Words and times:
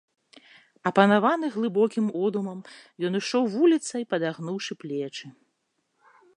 Апанаваны 0.89 1.47
глыбокім 1.57 2.07
одумам, 2.29 2.59
ён 3.09 3.13
ішоў 3.21 3.43
вуліцай, 3.59 4.01
падагнуўшы 4.15 4.71
плечы. 4.85 5.25